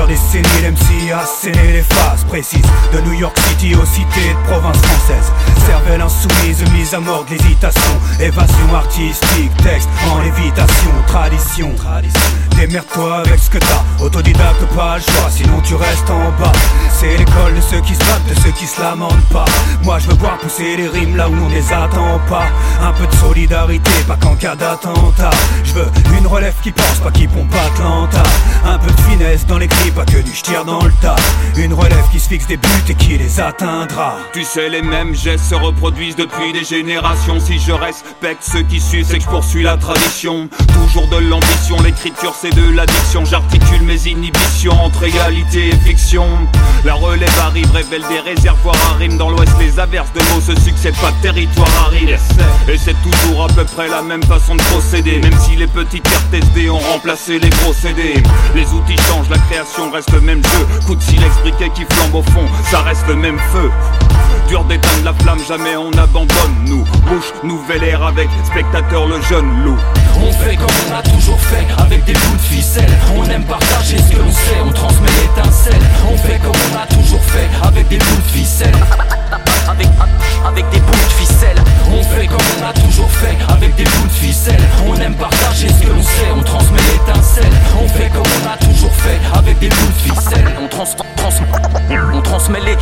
décennies, 0.00 0.62
l'MC 0.62 1.12
a 1.12 1.22
les 1.70 1.82
phases 1.82 2.24
précises 2.24 2.64
De 2.92 3.00
New 3.02 3.12
York 3.12 3.36
City 3.48 3.74
aux 3.74 3.84
cités 3.84 4.32
de 4.32 4.48
province 4.48 4.78
française 4.78 5.30
Cervelle 5.66 6.00
insoumise, 6.00 6.64
mise 6.72 6.94
à 6.94 7.00
mort 7.00 7.24
l'hésitation. 7.30 7.92
Évasion 8.18 8.74
artistique, 8.74 9.54
texte 9.62 9.88
en 10.10 10.20
lévitation. 10.20 10.90
Tradition, 11.06 11.70
démerde-toi 12.56 13.18
avec 13.18 13.38
ce 13.38 13.50
que 13.50 13.58
t'as. 13.58 14.04
Autodidacte, 14.04 14.64
pas 14.74 14.96
le 14.96 15.02
choix, 15.02 15.30
sinon 15.30 15.60
tu 15.62 15.74
restes 15.74 16.10
en 16.10 16.30
bas. 16.40 16.52
C'est 16.90 17.16
l'école 17.16 17.54
de 17.54 17.60
ceux 17.60 17.80
qui 17.80 17.94
se 17.94 18.00
battent, 18.00 18.28
de 18.28 18.40
ceux 18.40 18.50
qui 18.52 18.66
se 18.66 18.80
lamentent 18.80 19.28
pas. 19.30 19.44
Moi 19.82 19.98
je 19.98 20.08
veux 20.08 20.16
voir 20.16 20.38
pousser 20.38 20.76
les 20.76 20.88
rimes 20.88 21.16
là 21.16 21.28
où 21.28 21.34
on 21.34 21.48
les 21.48 21.72
attend 21.72 22.18
pas. 22.28 22.46
Un 22.80 22.92
peu 22.92 23.06
de 23.06 23.14
solidarité, 23.14 23.92
pas 24.08 24.16
qu'en 24.16 24.34
cas 24.34 24.56
d'attentat. 24.56 25.30
Je 25.64 25.74
veux 25.74 25.86
une 26.18 26.26
relève 26.26 26.54
qui 26.62 26.72
pense, 26.72 26.98
pas 27.02 27.10
qui 27.10 27.26
pompe 27.26 27.54
Atlanta. 27.54 28.22
Un 28.64 28.78
peu 28.78 28.90
de 28.90 29.00
finesse 29.02 29.46
dans 29.46 29.58
les 29.58 29.68
pas 29.90 30.04
que 30.04 30.18
du 30.18 30.30
tire 30.30 30.64
dans 30.64 30.84
le 30.84 30.92
tas. 31.00 31.16
Une 31.56 31.74
relève 31.74 32.08
qui 32.10 32.20
se 32.20 32.28
fixe 32.28 32.46
des 32.46 32.56
buts 32.56 32.68
et 32.88 32.94
qui 32.94 33.18
les 33.18 33.40
atteindra. 33.40 34.16
Tu 34.32 34.44
sais 34.44 34.68
les 34.68 34.82
mêmes 34.82 35.14
gestes 35.14 35.44
se 35.44 35.54
reproduisent 35.54 36.16
depuis 36.16 36.52
des 36.52 36.64
générations. 36.64 37.40
Si 37.40 37.58
je 37.58 37.72
respecte 37.72 38.42
ceux 38.42 38.62
qui 38.62 38.80
suivent, 38.80 39.06
c'est 39.06 39.18
que 39.18 39.24
je 39.24 39.28
poursuis 39.28 39.62
la 39.62 39.76
tradition. 39.76 40.48
Toujours 40.72 41.08
de 41.08 41.16
l'ambition, 41.16 41.80
l'écriture 41.82 42.34
c'est 42.40 42.54
de 42.54 42.70
l'addiction. 42.70 43.24
J'articule 43.24 43.82
mes 43.82 44.06
inhibitions 44.06 44.72
entre 44.72 45.00
réalité 45.00 45.68
et 45.68 45.76
fiction. 45.76 46.26
La 46.84 46.94
relève 46.94 47.38
arrive, 47.40 47.70
révèle 47.72 48.04
des 48.08 48.20
réservoirs 48.20 48.76
à 48.90 48.98
rime 48.98 49.16
Dans 49.16 49.30
l'ouest 49.30 49.52
les 49.58 49.78
averses 49.80 50.12
de 50.12 50.20
mots 50.20 50.40
se 50.40 50.58
succèdent 50.60 50.96
pas 50.96 51.12
de 51.12 51.22
territoire 51.22 51.68
aride. 51.86 52.18
Et 52.68 52.78
c'est 52.78 52.96
toujours 53.02 53.44
à 53.44 53.48
peu 53.48 53.64
près 53.64 53.88
la 53.88 54.02
même 54.02 54.22
façon 54.22 54.54
de 54.54 54.62
procéder. 54.62 55.18
Même 55.20 55.38
si 55.40 55.56
les 55.56 55.66
petites 55.66 56.02
cartes 56.02 56.32
SD 56.32 56.70
ont 56.70 56.78
remplacé 56.78 57.38
les 57.38 57.50
gros 57.50 57.72
CD 57.72 58.14
Les 58.54 58.66
outils 58.72 58.96
changent, 59.08 59.30
la 59.30 59.38
création 59.38 59.71
reste 59.80 60.12
le 60.12 60.20
même 60.20 60.42
jeu. 60.42 60.66
Coup 60.86 60.94
de 60.94 61.02
silex 61.02 61.34
briquet 61.40 61.70
qui 61.74 61.84
flambe 61.88 62.14
au 62.14 62.22
fond, 62.30 62.44
ça 62.70 62.82
reste 62.82 63.06
le 63.08 63.16
même 63.16 63.38
feu. 63.52 63.70
Dur 64.48 64.64
d'éteindre 64.64 65.04
la 65.04 65.14
flamme, 65.14 65.38
jamais 65.46 65.76
on 65.76 65.90
abandonne 65.92 66.64
nous. 66.66 66.84
Bouche, 67.08 67.32
nouvelle 67.42 67.84
ère 67.84 68.02
avec 68.02 68.28
spectateur 68.44 69.06
le 69.06 69.20
jeune 69.22 69.64
loup. 69.64 69.78
On 70.20 70.32
fait 70.32 70.56
comme 70.56 70.66
on 70.88 70.94
a 70.94 71.02
toujours 71.02 71.40
fait, 71.40 71.66
avec 71.78 72.04
des 72.04 72.12
bouts 72.12 72.36
de 72.36 72.54
ficelle. 72.54 72.90
On 73.16 73.24
aime 73.24 73.44
partager 73.44 73.96
ce 73.98 74.14
que 74.14 74.18
l'on 74.18 74.30
sait, 74.30 74.60
on 74.64 74.72
transmet 74.72 75.08
l'étincelle. 75.22 75.82
On 76.10 76.16
fait 76.16 76.38
comme 76.38 76.52
on 76.72 76.76
a 76.76 76.86
toujours 76.86 77.22
fait, 77.24 77.48
avec 77.66 77.88
des 77.88 77.98
bouts 77.98 78.21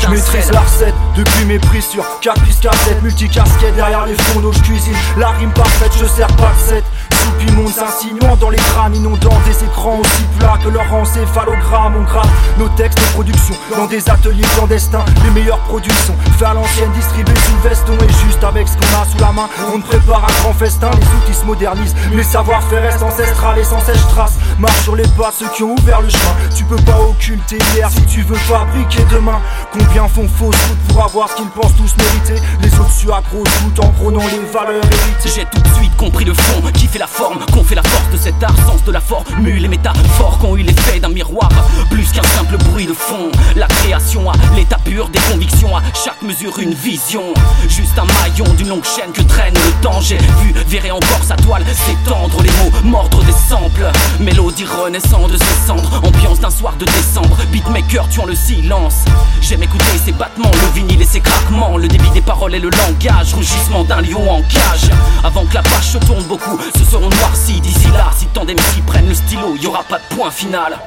Je 0.00 0.08
maîtrise 0.08 0.50
la 0.52 0.60
recette 0.60 0.94
depuis 1.16 1.44
mes 1.44 1.58
prises 1.58 1.86
sur 1.86 2.04
4 2.20 2.40
plus 2.40 2.54
4 2.60 3.02
Multicasquette 3.02 3.74
derrière 3.74 4.06
les 4.06 4.14
fourneaux 4.14 4.52
je 4.52 4.60
cuisine. 4.60 4.94
La 5.16 5.30
rime 5.30 5.52
parfaite 5.52 5.92
je 5.98 6.06
sers 6.06 6.28
pas 6.36 6.52
de 6.54 6.68
7 6.68 6.84
Soupi 7.12 7.52
monde 7.52 7.72
s'insinuant 7.72 8.27
dans 8.40 8.50
les 8.50 8.58
crânes 8.58 8.94
Inondant 8.94 9.38
des 9.46 9.64
écrans 9.64 9.98
aussi 9.98 10.22
plats 10.38 10.58
que 10.62 10.68
leur 10.68 10.92
encéphalogramme. 10.92 11.94
On 11.98 12.02
grave 12.02 12.28
nos 12.58 12.68
textes 12.70 12.98
de 12.98 13.12
production 13.12 13.54
dans 13.76 13.86
des 13.86 14.08
ateliers 14.08 14.46
clandestins. 14.54 15.04
Les 15.24 15.30
meilleurs 15.30 15.60
produits 15.60 15.92
sont 16.06 16.14
faits 16.38 16.48
à 16.48 16.54
l'ancienne 16.54 16.90
distribués 16.92 17.34
sous 17.36 17.68
veston. 17.68 17.92
Et 17.94 18.26
juste 18.26 18.42
avec 18.44 18.68
ce 18.68 18.74
qu'on 18.74 19.00
a 19.00 19.04
sous 19.06 19.18
la 19.18 19.32
main 19.32 19.48
On 19.74 19.80
prépare 19.80 20.24
un 20.24 20.42
grand 20.42 20.52
festin. 20.52 20.90
Les 20.90 21.06
outils 21.16 21.40
se 21.40 21.44
modernisent 21.44 21.94
Mais 22.10 22.16
le 22.16 22.22
savoir-faire 22.22 22.82
reste 22.82 23.02
ancestral 23.02 23.58
et 23.58 23.64
sans 23.64 23.80
sèche 23.80 24.06
trace 24.08 24.38
Marche 24.58 24.82
sur 24.82 24.96
les 24.96 25.06
pas 25.08 25.32
ceux 25.36 25.48
qui 25.48 25.62
ont 25.62 25.74
ouvert 25.78 26.00
le 26.00 26.08
chemin. 26.08 26.34
Tu 26.54 26.64
peux 26.64 26.76
pas 26.76 26.98
occulter 27.00 27.58
hier 27.74 27.90
si 27.90 28.02
tu 28.06 28.22
veux 28.22 28.36
fabriquer 28.36 29.04
demain. 29.10 29.40
Combien 29.72 30.08
font 30.08 30.28
fausse 30.28 30.56
route 30.68 30.78
pour 30.88 31.04
avoir 31.04 31.28
ce 31.30 31.36
qu'ils 31.36 31.48
pensent 31.48 31.76
tous 31.76 31.94
mériter. 31.96 32.42
Les 32.62 32.70
tout 33.08 33.80
en 33.80 33.88
prônant 33.92 34.26
les 34.30 34.52
valeurs 34.52 34.82
J'ai 35.24 35.46
tout 35.46 35.60
de 35.60 35.74
suite 35.76 35.96
compris 35.96 36.26
le 36.26 36.34
fond 36.34 36.60
qui 36.74 36.86
fait 36.86 36.98
la 36.98 37.06
forme, 37.06 37.38
qu'on 37.54 37.64
fait 37.64 37.74
la 37.74 37.82
force 37.82 38.10
de 38.12 38.18
cet 38.18 38.42
art, 38.42 38.54
sens 38.66 38.84
de 38.84 38.92
la 38.92 39.00
formule 39.00 39.64
et 39.64 39.68
métaphores 39.68 40.38
qu'ont 40.38 40.56
eu 40.56 40.62
l'effet 40.62 41.00
d'un 41.00 41.08
miroir, 41.08 41.48
plus 41.90 42.12
qu'un 42.12 42.22
simple 42.22 42.58
bruit 42.68 42.86
de 42.86 42.92
fond. 42.92 43.30
La 43.56 43.66
création 43.66 44.30
a 44.30 44.34
l'état 44.54 44.76
pur 44.84 45.08
des 45.08 45.20
convictions, 45.32 45.74
à 45.74 45.82
chaque 46.04 46.20
mesure 46.20 46.58
une 46.58 46.74
vision. 46.74 47.22
Juste 47.66 47.98
un 47.98 48.04
maillon 48.04 48.52
d'une 48.54 48.68
longue 48.68 48.84
chaîne 48.84 49.12
que 49.12 49.22
traîne 49.22 49.54
le 49.54 49.82
temps. 49.82 50.00
J'ai 50.02 50.18
vu, 50.18 50.52
verrai 50.66 50.90
encore 50.90 51.24
sa 51.24 51.36
toile 51.36 51.64
s'étendre, 51.64 52.42
les 52.42 52.50
mots 52.50 52.90
mordre 52.90 53.24
des 53.24 53.32
samples. 53.32 53.90
Mélodie 54.20 54.66
renaissant 54.66 55.26
de 55.28 55.38
ses 55.38 55.66
cendres, 55.66 56.02
ambiance 56.38 56.40
d'un 56.40 56.50
soir 56.50 56.74
de 56.76 56.84
décembre. 56.84 57.36
Beatmaker 57.52 58.08
tuant 58.08 58.26
le 58.26 58.34
silence. 58.34 59.04
J'aime 59.40 59.62
écouter 59.62 59.84
ses 60.04 60.12
battements, 60.12 60.50
le 60.50 60.74
vinyle 60.74 61.00
et 61.00 61.04
ses 61.04 61.20
craquements, 61.20 61.76
le 61.76 61.88
débit 61.88 62.10
des 62.10 62.20
paroles 62.20 62.54
et 62.54 62.58
le 62.58 62.70
langage, 62.70 63.34
rugissement 63.34 63.84
d'un 63.84 64.00
lion 64.00 64.30
en 64.30 64.42
cage. 64.42 64.90
Avant 65.24 65.44
que 65.44 65.54
la 65.54 65.62
page 65.62 65.92
se 65.92 65.98
tourne 65.98 66.22
beaucoup, 66.24 66.58
se 66.76 66.84
seront 66.84 67.08
noircis 67.08 67.60
d'ici 67.60 67.88
là. 67.92 68.10
Si 68.16 68.26
tant 68.26 68.44
d'MC 68.44 68.82
prennent 68.86 69.08
le 69.08 69.14
stylo, 69.14 69.56
y 69.60 69.66
aura 69.66 69.82
pas 69.84 69.98
de 69.98 70.14
point 70.16 70.30
final. 70.30 70.78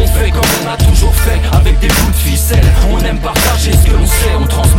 On 0.00 0.06
fait 0.06 0.30
comme 0.30 0.42
on 0.64 0.68
a 0.70 0.76
toujours 0.76 1.14
fait, 1.14 1.40
avec 1.52 1.78
des 1.80 1.88
bouts 1.88 2.10
de 2.10 2.16
ficelle. 2.16 2.64
On 2.90 2.98
aime 3.00 3.18
partager 3.18 3.72
ce 3.72 3.90
que 3.90 3.96
l'on 3.96 4.06
sait, 4.06 4.34
on 4.40 4.46
transmet 4.46 4.77